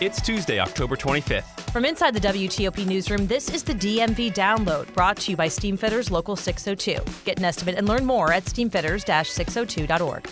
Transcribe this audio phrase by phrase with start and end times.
[0.00, 1.72] It's Tuesday, October 25th.
[1.72, 6.12] From inside the WTOP newsroom, this is the DMV download brought to you by Steamfitters
[6.12, 7.02] Local 602.
[7.24, 10.30] Get an estimate and learn more at steamfitters-602.org.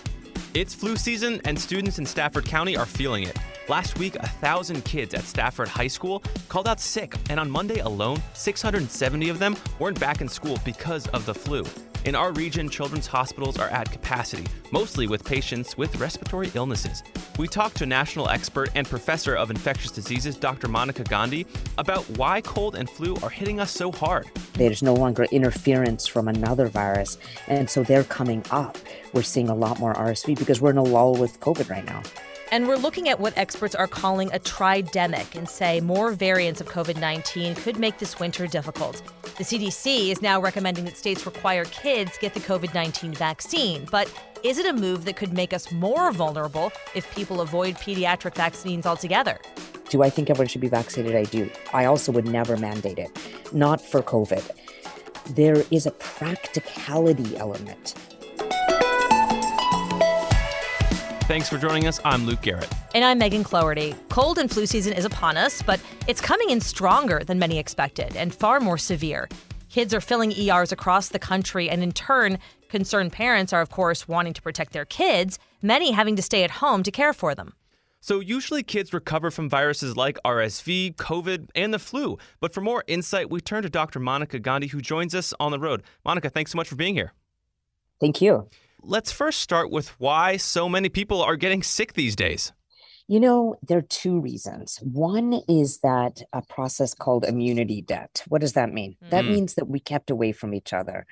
[0.54, 3.36] It's flu season, and students in Stafford County are feeling it.
[3.68, 7.80] Last week, a thousand kids at Stafford High School called out sick, and on Monday
[7.80, 11.64] alone, 670 of them weren't back in school because of the flu.
[12.04, 17.02] In our region, children's hospitals are at capacity, mostly with patients with respiratory illnesses.
[17.38, 20.68] We talked to national expert and professor of infectious diseases, Dr.
[20.68, 21.46] Monica Gandhi,
[21.78, 24.30] about why cold and flu are hitting us so hard.
[24.54, 28.78] There's no longer interference from another virus, and so they're coming up.
[29.12, 32.02] We're seeing a lot more RSV because we're in a lull with COVID right now.
[32.52, 36.68] And we're looking at what experts are calling a tridemic and say more variants of
[36.68, 39.02] COVID 19 could make this winter difficult.
[39.36, 43.86] The CDC is now recommending that states require kids get the COVID 19 vaccine.
[43.90, 44.10] But
[44.42, 48.86] is it a move that could make us more vulnerable if people avoid pediatric vaccines
[48.86, 49.38] altogether?
[49.90, 51.14] Do I think everyone should be vaccinated?
[51.14, 51.50] I do.
[51.74, 53.10] I also would never mandate it,
[53.52, 54.52] not for COVID.
[55.34, 57.94] There is a practicality element
[61.26, 61.98] Thanks for joining us.
[62.04, 62.72] I'm Luke Garrett.
[62.94, 63.96] And I'm Megan Cloherty.
[64.10, 68.14] Cold and flu season is upon us, but it's coming in stronger than many expected
[68.16, 69.28] and far more severe.
[69.68, 74.06] Kids are filling ERs across the country, and in turn, concerned parents are, of course,
[74.06, 77.54] wanting to protect their kids, many having to stay at home to care for them.
[78.00, 82.18] So, usually kids recover from viruses like RSV, COVID, and the flu.
[82.40, 83.98] But for more insight, we turn to Dr.
[83.98, 85.82] Monica Gandhi, who joins us on the road.
[86.04, 87.12] Monica, thanks so much for being here.
[88.00, 88.48] Thank you
[88.86, 92.52] let's first start with why so many people are getting sick these days.
[93.08, 94.78] You know, there are two reasons.
[94.82, 98.24] One is that a process called immunity debt.
[98.26, 98.92] What does that mean?
[98.92, 99.10] Mm-hmm.
[99.10, 101.06] That means that we kept away from each other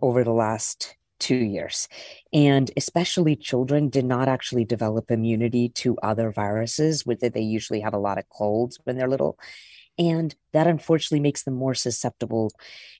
[0.00, 1.88] over the last two years.
[2.32, 7.80] And especially children did not actually develop immunity to other viruses, with it, they usually
[7.80, 9.38] have a lot of colds when they're little
[10.00, 12.50] and that unfortunately makes them more susceptible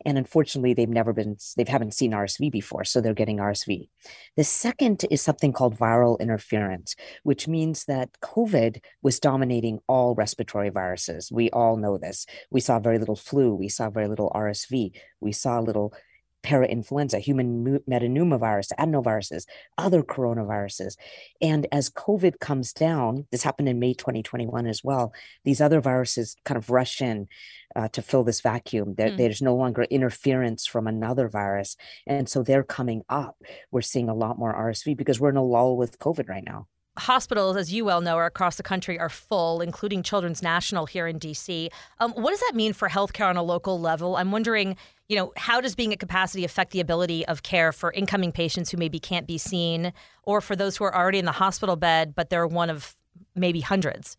[0.05, 3.89] and unfortunately they've never been they haven't seen rsv before so they're getting rsv
[4.37, 10.69] the second is something called viral interference which means that covid was dominating all respiratory
[10.69, 11.33] viruses.
[11.33, 12.27] We all know this.
[12.51, 15.95] We saw very little flu we saw very little rsv we saw little
[16.43, 19.45] parainfluenza, human metapneumovirus, adenoviruses,
[19.79, 20.97] other coronaviruses.
[21.41, 25.13] And as COVID comes down, this happened in May 2021 as well,
[25.45, 27.29] these other viruses kind of rush in
[27.77, 28.95] uh, to fill this vacuum.
[28.97, 29.17] There, mm.
[29.17, 31.77] There's no longer interference from another virus.
[32.07, 33.37] And so they're coming up.
[33.71, 36.67] We're seeing a lot more RSV because we're in a lull with COVID right now
[36.99, 41.07] hospitals, as you well know, are across the country are full, including Children's National here
[41.07, 41.69] in DC.
[41.99, 44.17] Um, what does that mean for healthcare on a local level?
[44.17, 44.77] I'm wondering,
[45.09, 48.71] you know, how does being at capacity affect the ability of care for incoming patients
[48.71, 49.93] who maybe can't be seen,
[50.25, 52.97] or for those who are already in the hospital bed but they're one of
[53.35, 54.17] maybe hundreds?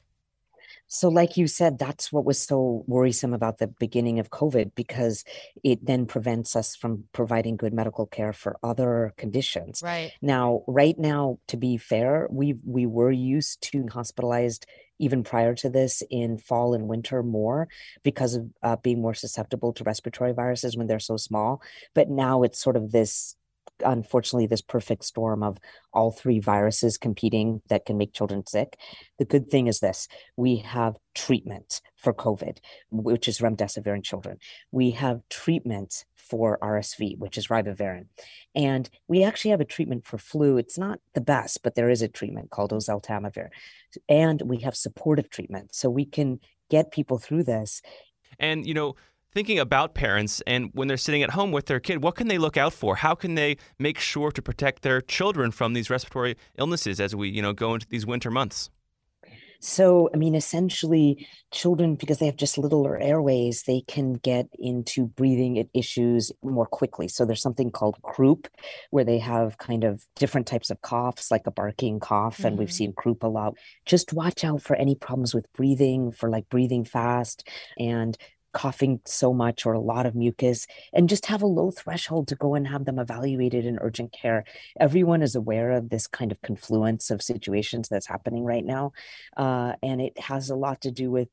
[0.94, 5.24] So, like you said, that's what was so worrisome about the beginning of COVID because
[5.63, 9.81] it then prevents us from providing good medical care for other conditions.
[9.81, 10.12] Right.
[10.22, 14.66] Now, right now, to be fair, we we were used to hospitalized
[15.00, 17.69] even prior to this in fall and winter more
[18.03, 21.62] because of uh, being more susceptible to respiratory viruses when they're so small.
[21.96, 23.38] But now it's sort of this
[23.86, 25.58] unfortunately this perfect storm of
[25.94, 28.78] all three viruses competing that can make children sick.
[29.19, 32.58] The good thing is this we have treatment for COVID,
[32.92, 34.38] which is remdesivir in children.
[34.72, 38.06] We have treatment for RSV, which is ribavirin.
[38.56, 40.58] And we actually have a treatment for flu.
[40.58, 43.50] It's not the best, but there is a treatment called oseltamivir.
[44.07, 45.75] And we have supportive treatment.
[45.75, 46.39] So we can
[46.69, 47.81] get people through this.
[48.39, 48.95] And, you know,
[49.33, 52.38] thinking about parents and when they're sitting at home with their kid, what can they
[52.38, 52.95] look out for?
[52.98, 57.30] How can they make sure to protect their children from these respiratory illnesses as we,
[57.30, 58.69] you know, go into these winter months?
[59.63, 65.06] So, I mean, essentially, children, because they have just littler airways, they can get into
[65.06, 67.07] breathing issues more quickly.
[67.07, 68.48] So, there's something called croup,
[68.89, 72.48] where they have kind of different types of coughs, like a barking cough, mm-hmm.
[72.48, 72.74] and we've mm-hmm.
[72.74, 73.54] seen croup a lot.
[73.86, 78.18] Just watch out for any problems with breathing, for like breathing fast, and
[78.53, 82.36] coughing so much or a lot of mucus and just have a low threshold to
[82.36, 84.44] go and have them evaluated in urgent care.
[84.80, 88.94] Everyone is aware of this kind of confluence of situations that's happening right now
[89.38, 91.30] uh, and it has a lot to do with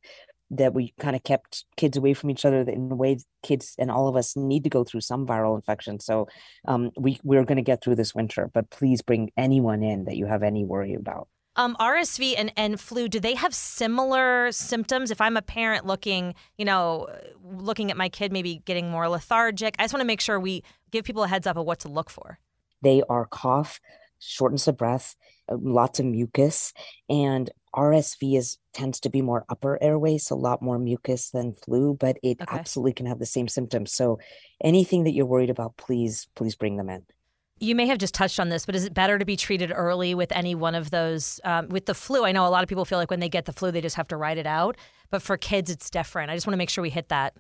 [0.51, 3.91] that we kind of kept kids away from each other in a way kids and
[3.91, 6.01] all of us need to go through some viral infection.
[6.01, 6.29] So
[6.67, 10.17] um, we we're going to get through this winter but please bring anyone in that
[10.17, 15.11] you have any worry about um, RSV and, and flu, do they have similar symptoms?
[15.11, 17.09] If I'm a parent looking, you know,
[17.45, 20.63] looking at my kid maybe getting more lethargic, I just want to make sure we
[20.93, 22.39] give people a heads up of what to look for.
[22.81, 23.81] They are cough,
[24.21, 25.17] shortness of breath,
[25.51, 26.73] uh, lots of mucus,
[27.11, 31.55] and RSV is tends to be more upper airway, so a lot more mucus than
[31.55, 32.57] flu, but it okay.
[32.57, 33.93] absolutely can have the same symptoms.
[33.93, 34.21] So
[34.63, 37.03] anything that you're worried about, please, please bring them in.
[37.61, 40.15] You may have just touched on this, but is it better to be treated early
[40.15, 41.41] with any one of those?
[41.45, 43.47] Um, with the flu, I know a lot of people feel like when they get
[43.47, 44.77] the flu, they just have to ride it out.
[45.11, 46.31] But for kids, it's different.
[46.31, 47.35] I just want to make sure we hit that.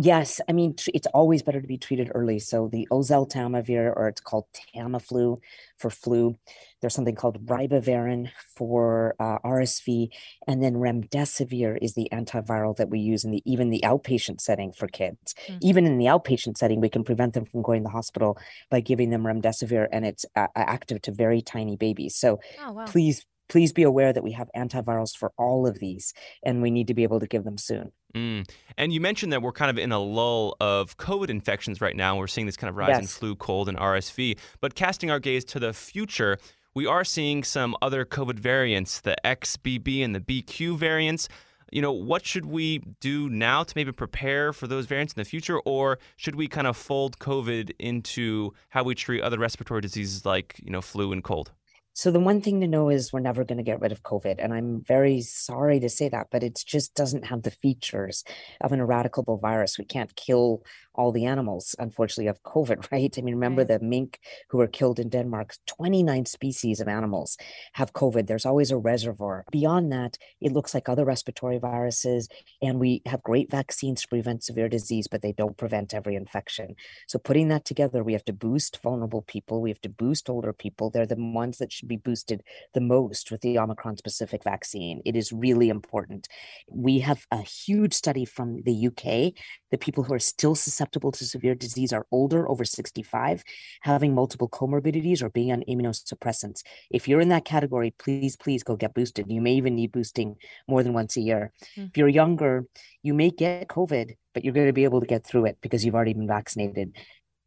[0.00, 2.38] Yes, I mean it's always better to be treated early.
[2.38, 5.40] So the oseltamivir, or it's called Tamiflu
[5.76, 6.36] for flu.
[6.80, 10.10] There's something called ribavirin for uh, RSV,
[10.46, 14.72] and then remdesivir is the antiviral that we use in the even the outpatient setting
[14.72, 15.34] for kids.
[15.48, 15.58] Mm-hmm.
[15.62, 18.38] Even in the outpatient setting, we can prevent them from going to the hospital
[18.70, 22.14] by giving them remdesivir, and it's uh, active to very tiny babies.
[22.14, 22.84] So oh, wow.
[22.86, 26.12] please please be aware that we have antivirals for all of these
[26.42, 27.92] and we need to be able to give them soon.
[28.14, 28.48] Mm.
[28.76, 32.16] And you mentioned that we're kind of in a lull of COVID infections right now.
[32.16, 33.00] We're seeing this kind of rise yes.
[33.00, 34.38] in flu, cold, and RSV.
[34.60, 36.38] But casting our gaze to the future,
[36.74, 41.28] we are seeing some other COVID variants, the XBB and the BQ variants.
[41.70, 45.28] You know, what should we do now to maybe prepare for those variants in the
[45.28, 45.58] future?
[45.60, 50.58] Or should we kind of fold COVID into how we treat other respiratory diseases like,
[50.62, 51.52] you know, flu and cold?
[51.98, 54.36] So the one thing to know is we're never going to get rid of COVID.
[54.38, 58.22] And I'm very sorry to say that, but it just doesn't have the features
[58.60, 59.80] of an eradicable virus.
[59.80, 60.62] We can't kill
[60.98, 63.14] all the animals, unfortunately, of COVID, right?
[63.16, 63.80] I mean, remember right.
[63.80, 65.54] the mink who were killed in Denmark?
[65.66, 67.36] 29 species of animals
[67.72, 68.26] have COVID.
[68.26, 69.44] There's always a reservoir.
[69.50, 72.28] Beyond that, it looks like other respiratory viruses,
[72.60, 76.74] and we have great vaccines to prevent severe disease, but they don't prevent every infection.
[77.06, 80.52] So, putting that together, we have to boost vulnerable people, we have to boost older
[80.52, 80.90] people.
[80.90, 82.42] They're the ones that should be boosted
[82.74, 85.02] the most with the Omicron specific vaccine.
[85.04, 86.28] It is really important.
[86.70, 89.32] We have a huge study from the UK.
[89.70, 93.42] The people who are still susceptible to severe disease are older, over 65,
[93.82, 96.62] having multiple comorbidities, or being on immunosuppressants.
[96.90, 99.26] If you're in that category, please, please go get boosted.
[99.28, 100.36] You may even need boosting
[100.66, 101.52] more than once a year.
[101.76, 101.88] Mm-hmm.
[101.88, 102.66] If you're younger,
[103.02, 105.84] you may get COVID, but you're going to be able to get through it because
[105.84, 106.96] you've already been vaccinated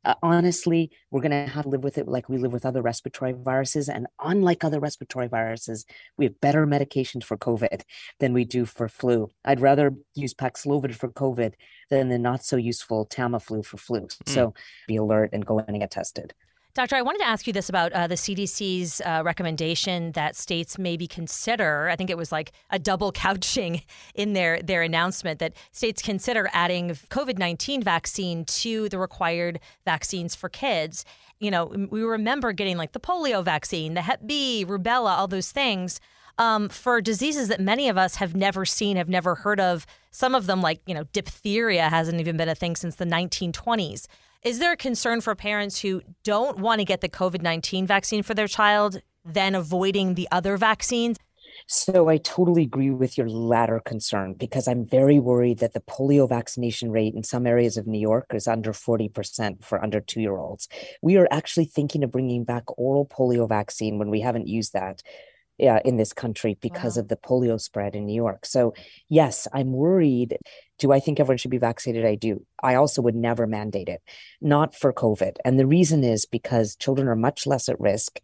[0.03, 2.81] uh, honestly, we're going to have to live with it like we live with other
[2.81, 3.87] respiratory viruses.
[3.87, 5.85] And unlike other respiratory viruses,
[6.17, 7.81] we have better medications for COVID
[8.19, 9.29] than we do for flu.
[9.45, 11.53] I'd rather use Paxlovid for COVID
[11.89, 14.01] than the not so useful Tamiflu for flu.
[14.01, 14.29] Mm.
[14.29, 14.53] So
[14.87, 16.33] be alert and go in and get tested.
[16.73, 20.77] Doctor, I wanted to ask you this about uh, the CDC's uh, recommendation that states
[20.77, 21.89] maybe consider.
[21.89, 23.81] I think it was like a double couching
[24.15, 30.33] in their their announcement that states consider adding COVID nineteen vaccine to the required vaccines
[30.33, 31.03] for kids.
[31.39, 35.51] You know, we remember getting like the polio vaccine, the Hep B, rubella, all those
[35.51, 35.99] things.
[36.37, 39.85] Um, for diseases that many of us have never seen, have never heard of.
[40.11, 44.07] Some of them, like you know, diphtheria, hasn't even been a thing since the 1920s.
[44.43, 48.23] Is there a concern for parents who don't want to get the COVID 19 vaccine
[48.23, 51.17] for their child, then avoiding the other vaccines?
[51.67, 56.27] So I totally agree with your latter concern because I'm very worried that the polio
[56.27, 60.37] vaccination rate in some areas of New York is under 40% for under two year
[60.37, 60.67] olds.
[61.03, 65.03] We are actually thinking of bringing back oral polio vaccine when we haven't used that
[65.61, 67.01] uh, in this country because wow.
[67.01, 68.45] of the polio spread in New York.
[68.45, 68.73] So,
[69.09, 70.37] yes, I'm worried.
[70.79, 72.05] Do I think everyone should be vaccinated?
[72.05, 72.45] I do.
[72.61, 74.01] I also would never mandate it,
[74.41, 75.37] not for COVID.
[75.45, 78.19] And the reason is because children are much less at risk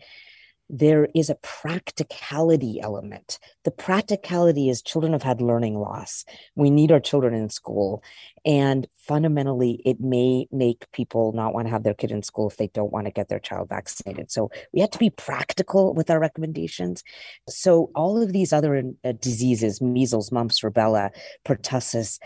[0.70, 3.40] there is a practicality element.
[3.64, 6.26] The practicality is children have had learning loss.
[6.56, 8.04] We need our children in school.
[8.46, 12.58] And fundamentally, it may make people not want to have their kid in school if
[12.58, 14.32] they don't want to get their child vaccinated.
[14.32, 17.04] So we have to be practical with our recommendations.
[17.48, 21.12] So all of these other uh, diseases, measles, mumps, rubella,
[21.46, 22.20] pertussis,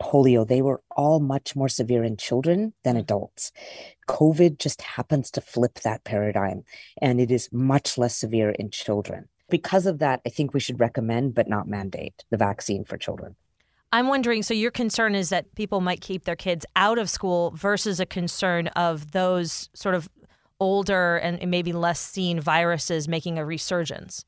[0.00, 3.00] polio, they were all much more severe in children than mm.
[3.00, 3.52] adults.
[4.08, 6.64] COVID just happens to flip that paradigm,
[7.00, 9.28] and it is much less severe in children.
[9.50, 13.36] Because of that, I think we should recommend but not mandate the vaccine for children.
[13.92, 17.52] I'm wondering so, your concern is that people might keep their kids out of school
[17.54, 20.08] versus a concern of those sort of
[20.58, 24.24] older and maybe less seen viruses making a resurgence.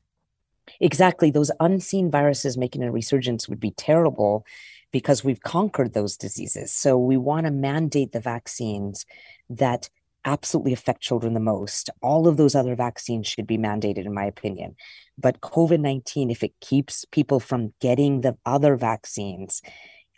[0.79, 1.31] Exactly.
[1.31, 4.45] Those unseen viruses making a resurgence would be terrible
[4.91, 6.73] because we've conquered those diseases.
[6.73, 9.05] So we want to mandate the vaccines
[9.49, 9.89] that
[10.25, 11.89] absolutely affect children the most.
[12.01, 14.75] All of those other vaccines should be mandated, in my opinion.
[15.17, 19.61] But COVID 19, if it keeps people from getting the other vaccines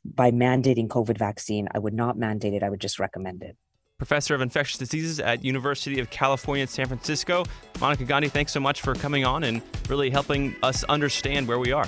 [0.04, 2.64] by mandating COVID vaccine, I would not mandate it.
[2.64, 3.56] I would just recommend it.
[3.98, 7.44] Professor of Infectious Diseases at University of California, San Francisco.
[7.82, 11.74] Monica Gandhi, thanks so much for coming on and really helping us understand where we
[11.74, 11.88] are.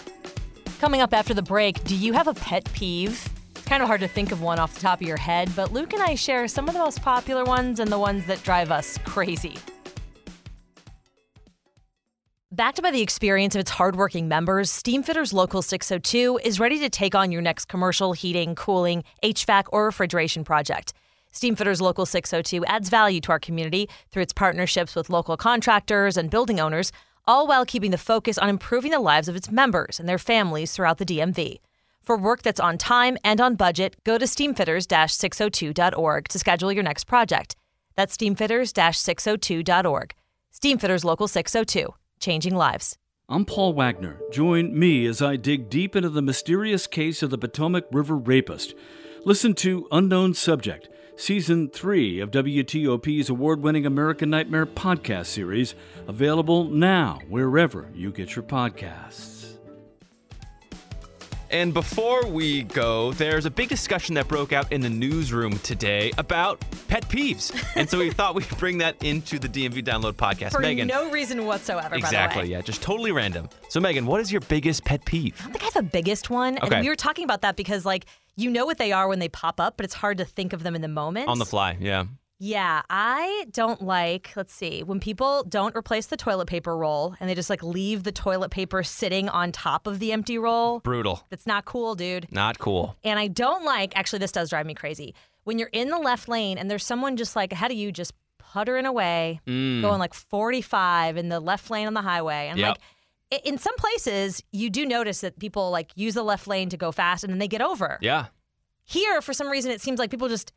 [0.81, 3.29] Coming up after the break, do you have a pet peeve?
[3.51, 5.71] It's kind of hard to think of one off the top of your head, but
[5.71, 8.71] Luke and I share some of the most popular ones and the ones that drive
[8.71, 9.57] us crazy.
[12.51, 17.13] Backed by the experience of its hardworking members, Steamfitters Local 602 is ready to take
[17.13, 20.93] on your next commercial heating, cooling, HVAC, or refrigeration project.
[21.31, 26.31] Steamfitters Local 602 adds value to our community through its partnerships with local contractors and
[26.31, 26.91] building owners,
[27.27, 30.71] all while keeping the focus on improving the lives of its members and their families
[30.71, 31.59] throughout the DMV.
[32.01, 37.05] For work that's on time and on budget, go to steamfitters-602.org to schedule your next
[37.05, 37.55] project.
[37.95, 40.15] That's steamfitters-602.org.
[40.53, 42.97] Steamfitters Local 602, changing lives.
[43.29, 44.19] I'm Paul Wagner.
[44.31, 48.73] Join me as I dig deep into the mysterious case of the Potomac River rapist.
[49.23, 50.89] Listen to Unknown Subject
[51.21, 55.75] Season 3 of WTOP's award winning American Nightmare podcast series,
[56.07, 59.41] available now wherever you get your podcasts.
[61.51, 66.11] And before we go, there's a big discussion that broke out in the newsroom today
[66.17, 67.51] about pet peeves.
[67.75, 70.53] And so we thought we'd bring that into the DMV Download podcast.
[70.53, 70.87] For Megan.
[70.87, 72.61] no reason whatsoever, Exactly, yeah.
[72.61, 73.49] Just totally random.
[73.67, 75.35] So, Megan, what is your biggest pet peeve?
[75.39, 76.57] I don't think I have a biggest one.
[76.63, 76.77] Okay.
[76.77, 79.29] And we were talking about that because, like, you know what they are when they
[79.29, 81.27] pop up, but it's hard to think of them in the moment.
[81.29, 82.05] On the fly, yeah.
[82.43, 87.29] Yeah, I don't like, let's see, when people don't replace the toilet paper roll and
[87.29, 90.79] they just like leave the toilet paper sitting on top of the empty roll.
[90.79, 91.23] Brutal.
[91.29, 92.27] That's not cool, dude.
[92.31, 92.95] Not cool.
[93.03, 95.13] And I don't like, actually, this does drive me crazy.
[95.43, 98.13] When you're in the left lane and there's someone just like ahead of you, just
[98.39, 99.81] puttering away, Mm.
[99.83, 102.47] going like 45 in the left lane on the highway.
[102.49, 102.69] And Yep.
[102.69, 102.77] like,
[103.31, 106.91] in some places, you do notice that people like use the left lane to go
[106.91, 107.97] fast and then they get over.
[108.01, 108.27] Yeah.
[108.83, 110.51] Here, for some reason, it seems like people just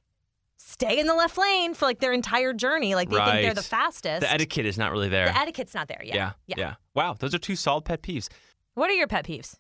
[0.56, 2.94] stay in the left lane for like their entire journey.
[2.94, 4.20] Like they think they're the fastest.
[4.22, 5.26] The etiquette is not really there.
[5.26, 6.02] The etiquette's not there.
[6.04, 6.32] Yeah.
[6.46, 6.54] Yeah.
[6.58, 6.74] yeah.
[6.94, 8.28] Wow, those are two solid pet peeves.
[8.74, 9.56] What are your pet peeves?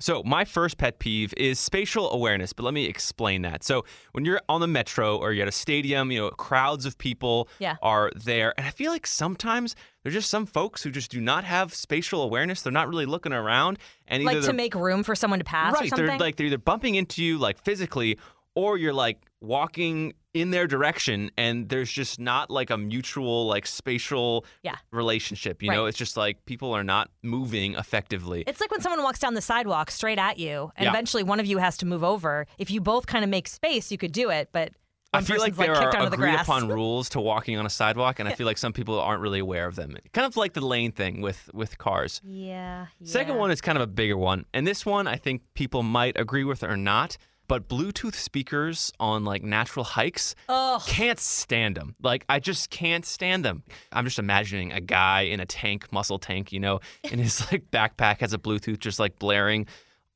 [0.00, 3.64] So, my first pet peeve is spatial awareness, but let me explain that.
[3.64, 6.96] So, when you're on the metro or you're at a stadium, you know, crowds of
[6.98, 7.76] people Yeah.
[7.82, 8.54] are there.
[8.56, 9.74] And I feel like sometimes
[10.04, 12.62] there's just some folks who just do not have spatial awareness.
[12.62, 13.78] They're not really looking around.
[14.06, 16.06] And Like to make room for someone to pass or right, something?
[16.06, 18.18] they're like they're either bumping into you like physically
[18.54, 23.66] or you're like walking in their direction and there's just not like a mutual like
[23.66, 24.76] spatial Yeah.
[24.92, 29.02] relationship you know it's just like people are not moving effectively It's like when someone
[29.02, 30.90] walks down the sidewalk straight at you, and Yeah.
[30.90, 32.46] eventually one of you has to move over.
[32.58, 34.72] If you both kind of make space, you could do it, but
[35.12, 36.46] I feel like there kicked are the agreed grass.
[36.46, 39.38] upon rules to walking on a sidewalk, and I feel like some people aren't really
[39.38, 39.96] aware of them.
[40.12, 42.20] Kind of like the lane thing with with cars.
[42.24, 45.82] Yeah, Second one is kind of a bigger one, and this one I think people
[45.82, 47.16] might agree with or not.
[47.48, 50.82] But Bluetooth speakers on like natural hikes, Ugh.
[50.86, 51.94] can't stand them.
[52.02, 53.62] Like I just can't stand them.
[53.90, 57.70] I'm just imagining a guy in a tank, muscle tank, you know, in his like
[57.70, 59.66] backpack has a Bluetooth just like blaring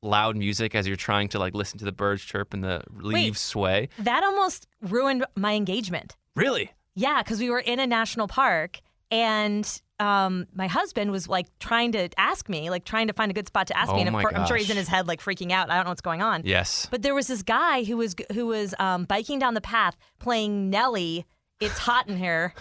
[0.03, 3.41] loud music as you're trying to like listen to the birds chirp and the leaves
[3.41, 3.89] sway.
[3.99, 6.17] That almost ruined my engagement.
[6.37, 6.71] Really?
[6.95, 8.81] Yeah, because we were in a national park
[9.13, 13.35] and um, my husband was like trying to ask me, like trying to find a
[13.35, 14.01] good spot to ask Oh me.
[14.01, 15.71] And of course, I'm sure he's in his head, like freaking out.
[15.71, 16.43] I don't know what's going on.
[16.45, 16.89] Yes.
[16.91, 20.71] But there was this guy who was who was um, biking down the path playing
[20.71, 21.27] Nelly.
[21.61, 22.55] It's hot in here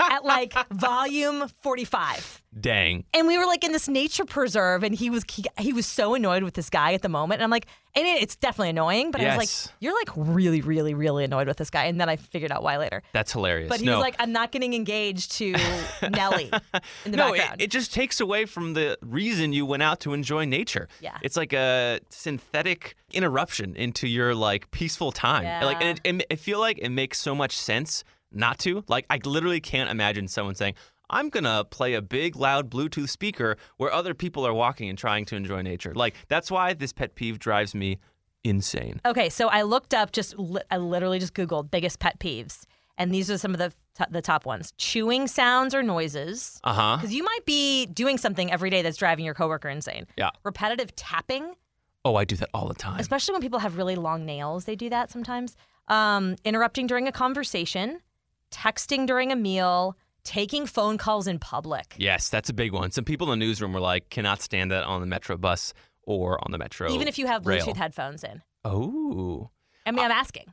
[0.00, 2.42] at like volume 45.
[2.58, 3.04] Dang.
[3.14, 6.14] And we were like in this nature preserve, and he was he, he was so
[6.14, 7.38] annoyed with this guy at the moment.
[7.38, 9.66] And I'm like, and it, it's definitely annoying, but I was Yes.
[9.66, 11.84] like, you're like really, really, really annoyed with this guy.
[11.84, 13.02] And then I figured out why later.
[13.12, 13.68] That's hilarious.
[13.68, 13.92] But he no.
[13.96, 15.52] was like, I'm not getting engaged to
[16.10, 16.50] Nelly
[17.04, 17.62] in the no, it, background.
[17.62, 20.88] it just takes away from the reason you went out to enjoy nature.
[21.00, 21.18] Yeah.
[21.22, 25.44] It's like a synthetic interruption into your like peaceful time.
[25.64, 28.84] Like, and it, it, I feel like it makes so much sense not to.
[28.88, 30.74] Like, I literally can't imagine someone saying,
[31.08, 35.24] I'm gonna play a big loud Bluetooth speaker where other people are walking and trying
[35.26, 35.92] to enjoy nature.
[35.94, 37.98] Like, that's why this pet peeve drives me
[38.44, 39.00] insane.
[39.04, 42.64] Okay, so I looked up just li- I literally just googled biggest pet peeves,
[42.96, 46.60] and these are some of the t- the top ones: chewing sounds or noises.
[46.64, 46.96] Uh huh.
[46.96, 50.06] Because you might be doing something every day that's driving your coworker insane.
[50.16, 50.30] Yeah.
[50.44, 51.54] Repetitive tapping,
[52.04, 52.98] Oh, I do that all the time.
[53.00, 54.64] especially when people have really long nails.
[54.64, 55.56] They do that sometimes.
[55.88, 57.98] Um, interrupting during a conversation,
[58.50, 61.94] texting during a meal, taking phone calls in public.
[61.98, 62.90] Yes, that's a big one.
[62.90, 66.42] Some people in the newsroom were like, cannot stand that on the metro bus or
[66.44, 66.92] on the metro.
[66.92, 67.64] Even if you have rail.
[67.64, 68.42] Bluetooth headphones in.
[68.64, 69.50] Oh.
[69.86, 70.52] I mean, I'm asking.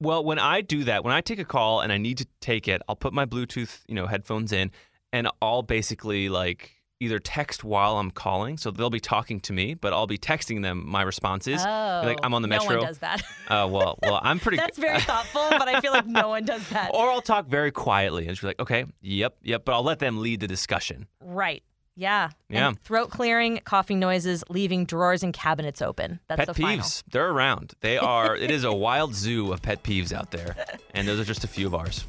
[0.00, 2.66] Well, when I do that, when I take a call and I need to take
[2.66, 4.72] it, I'll put my Bluetooth, you know, headphones in,
[5.12, 6.72] and I'll basically like
[7.02, 10.62] either text while I'm calling, so they'll be talking to me, but I'll be texting
[10.62, 11.60] them my responses.
[11.62, 12.78] Oh, like I'm on the no metro.
[12.78, 13.22] one does that.
[13.48, 14.56] Uh, well, well, I'm pretty.
[14.64, 16.90] That's very thoughtful, but I feel like no one does that.
[16.94, 19.98] or I'll talk very quietly and just be like, okay, yep, yep, but I'll let
[19.98, 21.06] them lead the discussion.
[21.20, 21.62] Right.
[21.94, 22.30] Yeah.
[22.48, 22.68] Yeah.
[22.68, 26.20] And throat clearing, coughing noises, leaving drawers and cabinets open.
[26.28, 26.88] That's the pet the peeves, final.
[27.10, 27.74] they're around.
[27.80, 28.34] They are.
[28.34, 30.56] it is a wild zoo of pet peeves out there,
[30.94, 32.06] and those are just a few of ours.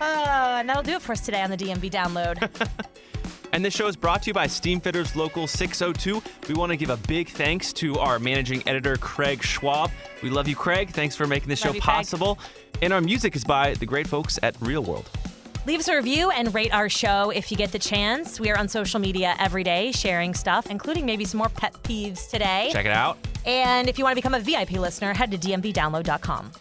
[0.00, 2.50] Uh, and that'll do it for us today on the DMV download.
[3.52, 6.22] And this show is brought to you by Steamfitters Local 602.
[6.48, 9.90] We want to give a big thanks to our managing editor, Craig Schwab.
[10.22, 10.90] We love you, Craig.
[10.90, 11.96] Thanks for making this Love show you, Craig.
[11.96, 12.38] possible.
[12.80, 15.08] And our music is by the great folks at Real World.
[15.66, 18.40] Leave us a review and rate our show if you get the chance.
[18.40, 22.30] We are on social media every day sharing stuff, including maybe some more pet peeves
[22.30, 22.70] today.
[22.72, 23.18] Check it out.
[23.44, 26.52] And if you want to become a VIP listener, head to dmvdownload.com.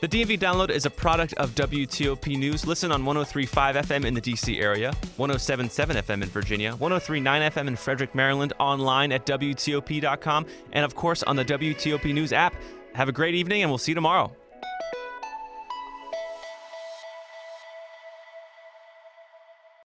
[0.00, 2.64] The DMV download is a product of WTOP News.
[2.64, 7.74] Listen on 1035 FM in the DC area, 1077 FM in Virginia, 1039 FM in
[7.74, 12.54] Frederick, Maryland, online at WTOP.com, and of course on the WTOP News app.
[12.94, 14.30] Have a great evening, and we'll see you tomorrow.